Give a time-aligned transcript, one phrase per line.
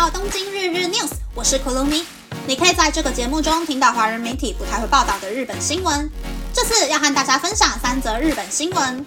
[0.00, 2.04] 到东京日日 news，我是 Kurumi。
[2.46, 6.10] 你可以在这个节目中听到华人媒体不太会报道的日本新闻。
[6.54, 9.06] 这次要和大家分享三则日本新闻。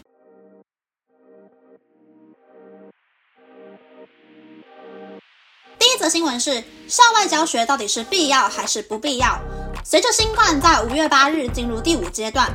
[5.80, 9.40] 第一则新闻是校外教学到底是必要还是不必要？
[9.84, 12.48] 随着新冠在五月八日进入第五阶段，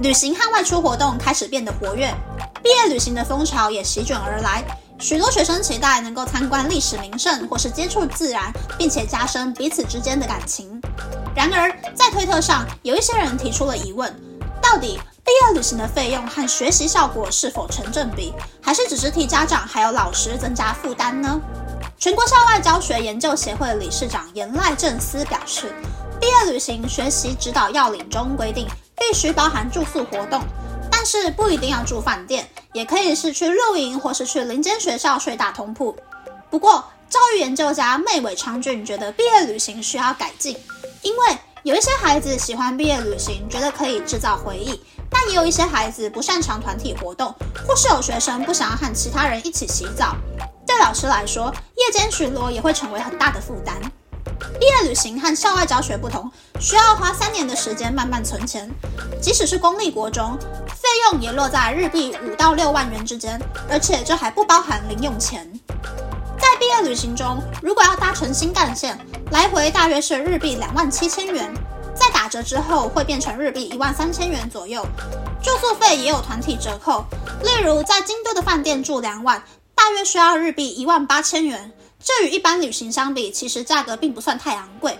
[0.00, 2.12] 旅行和外出活动开始变得活跃，
[2.64, 4.64] 毕业旅行的风潮也席卷而来。
[4.98, 10.80] 许多学生期待能够参观历史名胜，或是接触自然，并且加深彼此之间的感情。
[11.34, 14.10] 然而，在推特上，有一些人提出了疑问：
[14.62, 18.32] 到底毕业旅行的费用和学习效果是否成正比，
[18.62, 21.38] 还是只是替家长还有老师增加负担呢？
[21.98, 25.74] 全国校外教学研究协会理事长严赖正司表示，
[26.18, 28.66] 毕业旅行学习指导要领中规定，
[28.98, 30.40] 必须包含住宿活动。
[31.06, 35.96] 是不一定要住饭店，也可以是去露营或是去林间学校睡大通铺。
[36.50, 40.58] 不过，教育研究家妹尾昌俊觉得毕业旅行需要改进，
[41.02, 47.32] 因为有一些孩子喜欢毕业旅行，觉得可以制造回忆，但也有一些孩子不擅长团体活动，
[47.66, 50.16] 或是有学生不想要和其他人一起洗澡。
[50.66, 53.80] 对老师来说，夜间巡逻也会成为很大的负担。
[54.58, 58.70] 毕业旅行和校外教学不同，需要花三年的时间慢慢存钱。
[59.20, 60.36] 即使是公立国中，
[60.68, 65.50] 费用也落在日币五到六万元之间，而且这还不包含零用钱。
[66.38, 68.98] 在毕业旅行中，如果要搭乘新干线，
[69.30, 71.52] 来回大约是日币两万七千元，
[71.94, 74.86] 在打折之后会变成日币一万三千元左右。
[75.42, 77.04] 住宿费也有团体折扣，
[77.42, 79.42] 例如在京都的饭店住两晚，
[79.74, 81.72] 大约需要日币一万八千元。
[82.02, 84.98] 这与一般旅行相比，其实价格并不算太昂贵。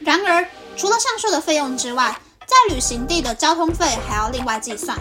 [0.00, 0.46] 然而，
[0.76, 4.98] 除了上述的费用之外，在旅行地的交通费还要另外计算。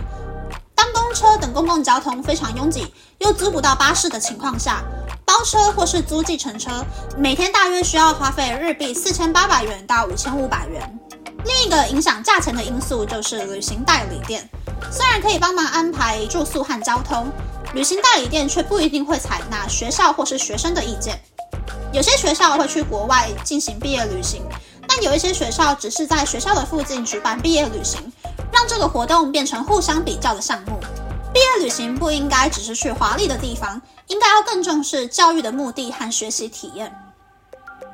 [0.76, 4.84] 当公车等公共交通非常拥挤，又租不到巴士的情况下，
[5.26, 6.86] 包车或是租计程车，
[7.18, 11.00] 每天大约需要花费日币四千八百元到五千五百元。
[11.46, 14.48] 另一个影响价钱的因素就是旅行代理店，
[14.92, 17.32] 虽然可以帮忙安排住宿和交通，
[17.74, 21.20] 旅行代理店却不一定会采纳学校或是学生的意见。
[21.94, 24.44] 有些学校会去国外进行毕业旅行，
[24.88, 28.12] 但有一些学校只是在学校的附近举办毕业旅行，
[28.52, 30.80] 让这个活动变成互相比较的项目。
[31.34, 36.94] 毕业旅行不应该只是去华丽的地方，应该要更重视教育的目的和学习体验。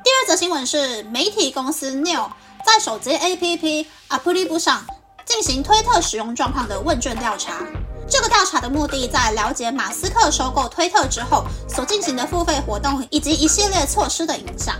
[0.02, 2.30] 第二则新闻是，媒体公司 New
[2.66, 4.84] 在手机 APP Apple 上
[5.24, 7.54] 进行推特使用状况的问卷调查。
[8.08, 14.76] 这个调查的目的在了解马斯克收购推特之后所进行的付费活动以及一系列措施的影响。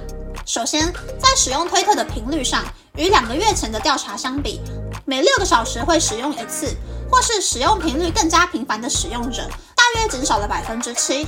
[0.47, 2.65] 首先，在使用推特的频率上，
[2.97, 4.61] 与两个月前的调查相比，
[5.07, 6.77] 每六个小时会使用一次，
[7.11, 11.27] 或是使用频率更加频繁的使用者，大约减少了百分之七。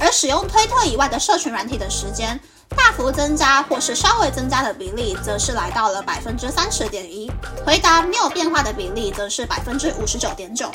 [0.00, 2.40] 而使用推特以外的社群软体的时间，
[2.74, 7.30] 大幅增加或是稍微增加的比例，则是来到了百分之三十点一。
[7.66, 10.68] 回答没有变化的比例，则是百分之五十九点九。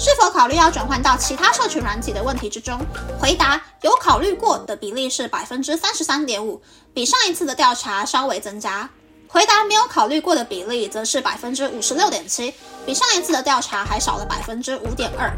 [0.00, 2.80] 是否考虑要转换到其他社群软体的问题之中，
[3.20, 6.58] 回答有考虑过的比例是百分之三十三点五，
[6.94, 8.88] 比上一次的调查稍微增加。
[9.28, 12.54] 回答没有考虑过的比例则是百分之五十六点七，
[12.86, 15.30] 比上一次的调查还少了百分之五点二。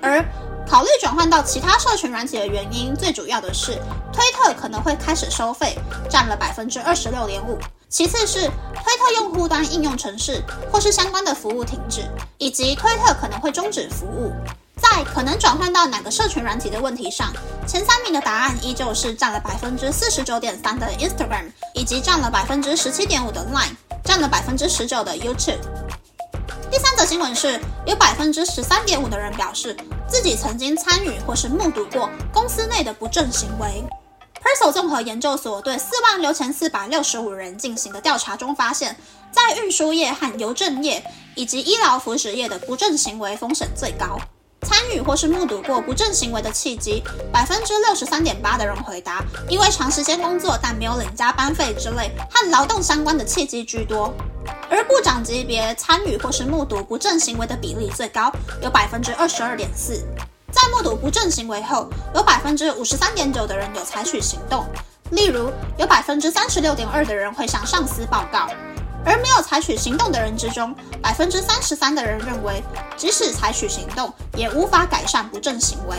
[0.00, 0.24] 而
[0.68, 3.72] 考虑转换到其他社群软体的原因，最主要的是
[4.12, 5.76] 推特可能会开始收费，
[6.08, 7.58] 占了百分之二十六点五。
[7.88, 10.42] 其次是推特用户端应用程式
[10.72, 12.02] 或是相关的服务停止，
[12.36, 14.32] 以及推特可能会终止服务。
[14.76, 17.32] 在可能转换到哪个社群软体的问题上，
[17.66, 23.74] 前三名的答案依旧是占了百分之四十九点三的 Instagram，以及占了百分之十七点五的 Line，
[24.04, 25.60] 占了百分之十九的 YouTube。
[26.70, 29.76] 第三则新闻是，有百分之十三点五的人表示
[30.08, 33.82] 自己曾经参与或是目睹过公司内的不正行为。
[34.46, 38.96] Perso 综合研究所对四万六千四百六十五人进行的调查中发现，
[39.32, 41.02] 在运输业和邮政业
[41.34, 44.16] 以及医疗福祉业的不正行为风险最高。
[44.62, 47.02] 参与或是目睹过不正行为的契机，
[47.32, 54.14] 百分之六十三点八的人回答，因为长时间工作但没有领加班费之类和劳动相关的契机居多。
[54.70, 58.30] 而部长级别参与或是目睹不正行为的比例最高，
[58.62, 60.04] 有百分之二十二点四。
[60.52, 64.64] 在目睹不正行为后，有百分之五十三点九的人有采取行动，
[65.10, 68.48] 例如有百分之三十六点二的人会向上司报告，
[69.04, 72.62] 而没有采取行动的人之中，百分之三十三的人认为，
[72.96, 75.96] 即使采取行动，也无法改善不正行为。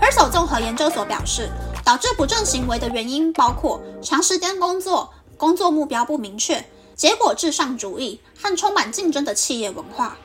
[0.00, 1.50] Perso 综合研究所表示，
[1.84, 6.64] 导致不正行为的原因包括长时间工作、工作目标不明确、
[6.96, 10.16] 结果至上主义和充满竞争的企业文化。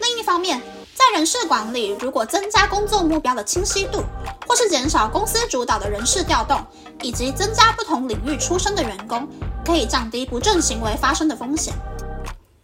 [0.00, 0.62] 另一方面，
[0.96, 4.02] 在人事管理，如果增加工作目标的清晰度，
[4.48, 6.58] 或是减少公司主导的人事调动，
[7.02, 9.28] 以及增加不同领域出身的员工，
[9.62, 11.74] 可以降低不正行为发生的风险。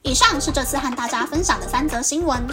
[0.01, 2.47] 以上是这次和大家分享的三则新闻。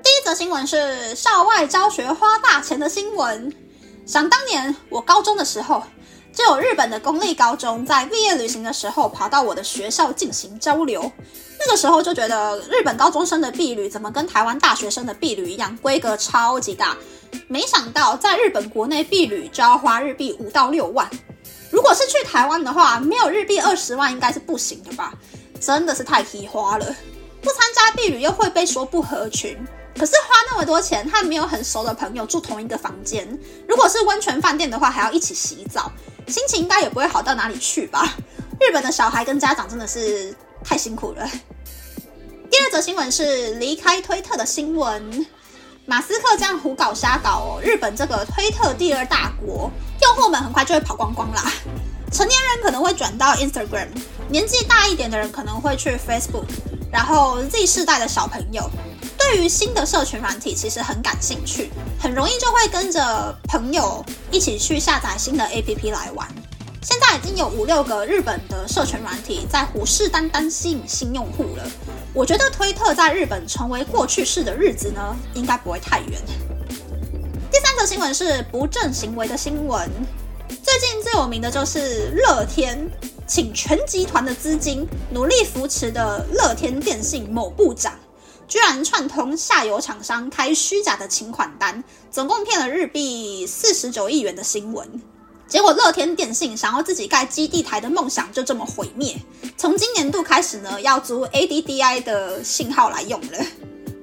[0.00, 3.52] 第一则新闻是校外教学花大钱的新闻。
[4.06, 5.82] 想当年我高中的时候，
[6.38, 11.10] 就有日本的公立高中在毕业旅行的时候跑到我的学校进行交流。
[11.58, 16.96] 那个时候就觉得日本高中生的毕旅怎么跟台湾大学生的毕旅一样，规格超级大。
[17.48, 21.10] 没想到在日本国内毕旅就要花日币五到六万。
[21.72, 25.12] 如果是去台湾的话，没有日币二十万应该是不行的吧？
[25.60, 26.86] 真的是太提花了。
[27.42, 29.58] 不参加毕旅又会被说不合群，
[29.98, 33.26] 可是花那么多钱和没有很熟的朋友住同一个房间，
[33.66, 35.90] 如果是温泉饭店的话，还要一起洗澡，
[36.28, 38.14] 心情应该也不会好到哪里去吧？
[38.60, 40.34] 日本的小孩跟家长真的是
[40.64, 41.28] 太辛苦了。
[42.50, 45.26] 第二则新闻是离开推特的新闻。
[45.86, 49.70] 马斯克这样胡搞瞎搞哦，日本这个推特第二大国，
[50.02, 51.50] 用户们很快就会跑光光啦。
[52.12, 53.88] 成年人可能会转到 Instagram，
[54.28, 56.44] 年纪大一点的人可能会去 Facebook，
[56.92, 58.68] 然后 Z 世代的小朋友
[59.30, 61.70] 对于新的社群软体其实很感兴趣，
[62.00, 66.26] 很容易就会跟着朋友一起去下载新的 APP 来玩。
[66.80, 71.70] 现在已经有五六个日本的社群软体在虎视眈眈吸引新用户了。
[72.14, 76.18] 我觉得推特在日本成为过去式的日子呢，应该不会太远。
[77.50, 79.86] 第三则新闻是不正行为的新闻。
[80.48, 82.90] 最近最有名的就是乐天
[83.26, 87.92] 请全集团的资金努力扶持的乐天电信某部长，
[88.48, 94.88] 居然串通下游厂商开虚假的请款单，总共骗了日币四十九亿元的新闻。
[95.46, 99.16] 结果乐天电信想要自己盖基地台的梦想就这么毁灭。
[99.56, 103.38] 从今年度开始呢，要租 ADDI 的信号来用了。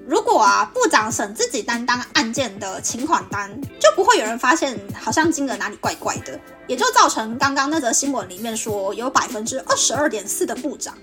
[0.07, 3.49] 如果啊部长省自己担当案件的请款单，
[3.79, 10.95] 就不会有人发现好像金额哪里怪怪的，也就造成刚刚那则新闻里面说有百分之二十二点四的部长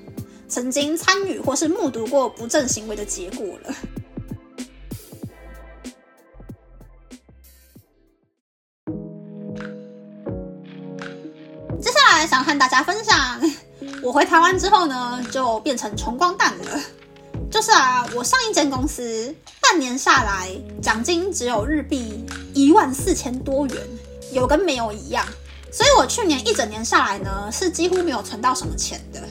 [0.52, 3.74] 曾经参与或是目睹过不正行为的结果了。
[11.80, 13.40] 接下来想和大家分享，
[14.02, 16.78] 我回台湾之后呢，就变成穷光蛋了。
[17.50, 20.50] 就是啊，我上一间公司半年下来，
[20.82, 23.76] 奖金只有日币一万四千多元，
[24.32, 25.24] 有跟没有一样。
[25.72, 29.26] 所以我去年一整年下来呢，是几乎没有存到什么钱的。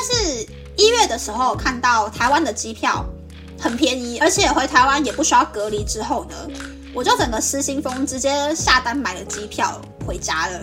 [0.00, 3.04] 但是一月的时候看到台湾的机票
[3.60, 6.34] 很便宜，而且回台湾也不需要隔离，之后呢，
[6.94, 10.58] 我就整个失心疯，直接下单买了机票回家了。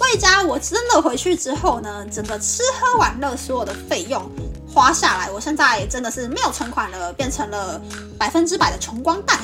[0.00, 4.22] 回家我真的回去之后呢，整个吃喝玩乐所有的费用
[4.66, 7.78] 花下来，我现在真的是没有存款了，变成了
[8.18, 9.38] 百分之百的穷光蛋。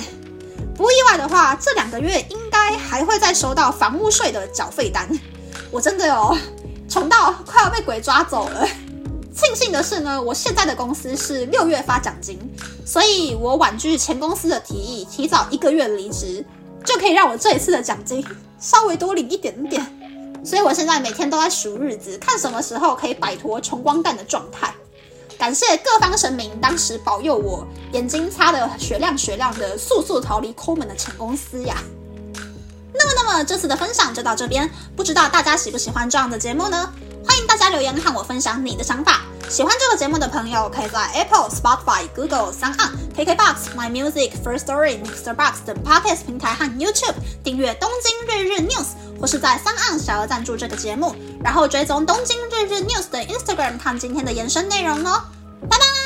[0.75, 5.07] 不意外的话，这两个月应该还会再收到房屋税的缴费单。
[5.71, 6.35] 我真的有
[6.89, 8.67] 穷到快要被鬼抓走了。
[9.39, 12.37] 庆幸的是呢，我现在的公司是六月发奖金，
[12.85, 16.45] 所以我婉拒前公司的提议，提早一个月离职，
[16.85, 18.23] 就可以让我这一次的奖金
[18.59, 19.87] 稍微多领一点点。
[20.45, 24.75] 所以我现在每天都在数日子，看什么时候可以摆脱穷光蛋的状态。
[25.39, 31.77] 感谢各方神明当时保佑我，眼睛擦得雪亮雪亮的，速速逃离抠门的前公司呀。
[32.93, 36.93] 那么，那么这次的分享就到这边，不知道大家喜不喜欢这样的节目呢？
[37.29, 39.21] 欢迎大家留言和我分享你的想法。
[39.51, 42.77] 喜欢这个节目的朋友，可以在 Apple、Spotify、Google、Sound、
[43.15, 53.19] KKBox、My Music、First Story、Mixer Box 等 Podcast 平台和 YouTube 订阅《东京日日 News》，或是在 s o u n 小额赞助这个节目，然后追踪《东京日日 News》的
[53.21, 55.23] Instagram 看今天的延伸内容哦。
[55.69, 55.98] 拜拜。